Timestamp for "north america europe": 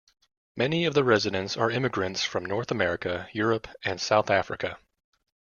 2.43-3.67